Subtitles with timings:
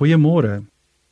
[0.00, 0.62] Goeiemôre.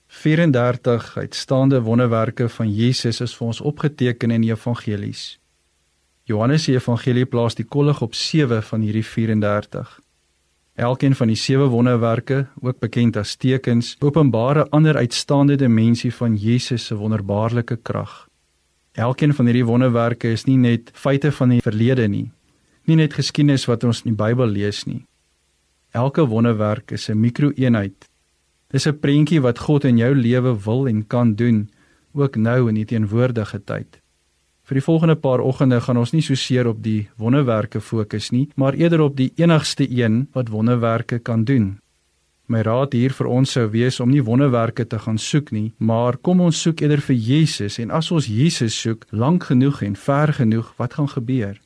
[0.07, 5.25] 34 uitstaande wonderwerke van Jesus is vir ons opgeteken in die evangelies.
[6.25, 9.93] Johannes se evangelie plaas die kollig op 7 van hierdie 34.
[10.89, 16.37] Elkeen van die sewe wonderwerke, ook bekend as tekens, openbaar 'n ander uitstaande dimensie van
[16.37, 18.27] Jesus se wonderbaarlike krag.
[18.93, 22.31] Elkeen van hierdie wonderwerke is nie net feite van die verlede nie,
[22.85, 25.05] nie net geskiedenis wat ons in die Bybel lees nie.
[25.93, 28.09] Elke wonderwerk is 'n mikroeenheid
[28.69, 31.71] Dis 'n prentjie wat God in jou lewe wil en kan doen,
[32.13, 34.01] ook nou in die teenwoordige tyd.
[34.63, 38.51] Vir die volgende paar oggende gaan ons nie so seer op die wonderwerke fokus nie,
[38.55, 41.79] maar eerder op die enigste een wat wonderwerke kan doen.
[42.47, 46.17] My raad hier vir ons sou wees om nie wonderwerke te gaan soek nie, maar
[46.17, 50.33] kom ons soek eerder vir Jesus en as ons Jesus soek lank genoeg en ver
[50.33, 51.61] genoeg, wat gaan gebeur?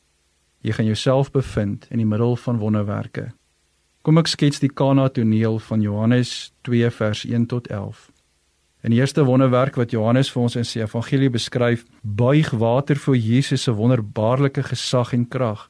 [0.61, 3.33] Jy gaan jouself bevind in die middel van wonderwerke.
[4.03, 8.09] Kom ek skets die Kana toneel van Johannes 2 vers 1 tot 11.
[8.83, 13.15] In die eerste wonderwerk wat Johannes vir ons in sy evangelie beskryf, buig water voor
[13.15, 15.69] Jesus se wonderbaarlike gesag en krag.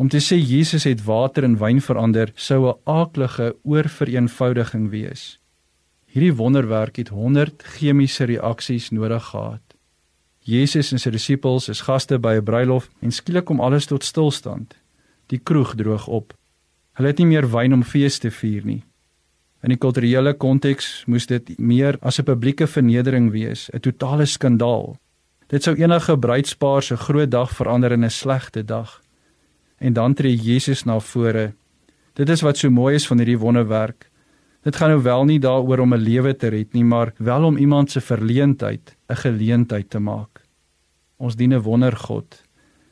[0.00, 5.38] Om te sê Jesus het water in wyn verander, sou 'n aaklige oorvereenvoudiging wees.
[6.08, 9.76] Hierdie wonderwerk het 100 chemiese reaksies nodig gehad.
[10.40, 14.74] Jesus en sy disippels is gaste by 'n bruilof en skielik kom alles tot stilstand.
[15.26, 16.32] Die kroeg droog op.
[16.92, 18.82] Hulle het nie meer wyn om fees te vier nie.
[19.62, 24.96] In die kulturele konteks moes dit meer as 'n publieke vernedering wees, 'n totale skandaal.
[25.48, 29.00] Dit sou enige bruidspaar se groot dag verander in 'n slegte dag.
[29.78, 31.52] En dan tree Jesus na vore.
[32.14, 34.10] Dit is wat so mooi is van hierdie wonderwerk.
[34.62, 37.56] Dit gaan nou wel nie daaroor om 'n lewe te red nie, maar wel om
[37.56, 40.40] iemand se verleentheid 'n geleentheid te maak.
[41.16, 42.42] Ons dien 'n wondergod,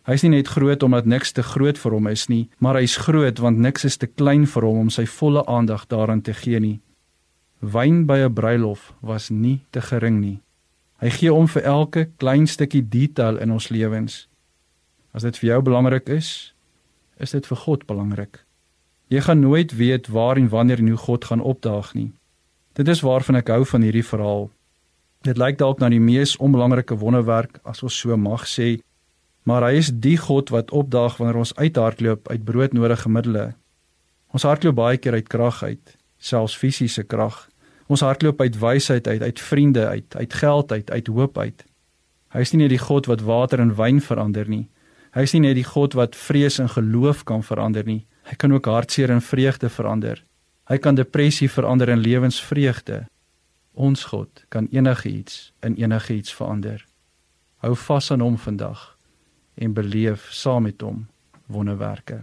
[0.09, 3.39] Hy's nie net groot omdat niks te groot vir hom is nie, maar hy's groot
[3.39, 6.81] want niks is te klein vir hom om sy volle aandag daaraan te gee nie.
[7.61, 10.41] Wyn by 'n bruilof was nie te gering nie.
[11.01, 14.29] Hy gee om vir elke klein stukkie detail in ons lewens.
[15.13, 16.55] As dit vir jou belangrik is,
[17.19, 18.45] is dit vir God belangrik.
[19.09, 22.13] Jy gaan nooit weet waar en wanneer en hoe God gaan opdaag nie.
[22.73, 24.51] Dit is waarvan ek hou van hierdie verhaal.
[25.23, 28.79] Dit lyk dalk na die mees onbelangrike wonderwerk as ons so mag sê,
[29.51, 33.49] maar hy is die God wat opdaag wanneer ons uithardloop uit broodnodige middele.
[34.31, 37.49] Ons hardloop baie keer uit krag uit, selfs fisiese krag.
[37.91, 41.65] Ons hardloop uit wysheid uit, uit vriende uit, uit geld uit, uit hoop uit.
[42.31, 44.69] Hy is nie net die God wat water in wyn verander nie.
[45.19, 48.05] Hy is nie net die God wat vrees in geloof kan verander nie.
[48.31, 50.23] Hy kan ook hartseer in vreugde verander.
[50.71, 53.03] Hy kan depressie verander in lewensvreugde.
[53.75, 56.87] Ons God kan enigiets in enigiets verander.
[57.67, 59.00] Hou vas aan hom vandag
[59.61, 61.05] en beleef saam met hom
[61.47, 62.23] wonderwerke.